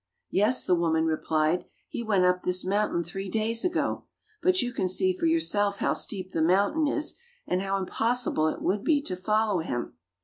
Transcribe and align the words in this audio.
"Yes," 0.31 0.65
the 0.65 0.73
woman 0.73 1.05
replied, 1.05 1.65
"he 1.87 2.01
went 2.01 2.25
up 2.25 2.41
this 2.41 2.65
mountain 2.65 3.03
three 3.03 3.29
days 3.29 3.63
ago. 3.63 4.05
But 4.41 4.63
you 4.63 4.73
can 4.73 4.87
see 4.87 5.13
for 5.13 5.27
yourself 5.27 5.77
how 5.77 5.93
steep 5.93 6.31
the 6.31 6.41
mountain 6.41 6.87
is, 6.87 7.19
and 7.45 7.61
how 7.61 7.77
impossible 7.77 8.47
it 8.47 8.63
would 8.63 8.83
be 8.83 8.99
to 9.03 9.15
follow 9.15 9.59
him." 9.59 9.93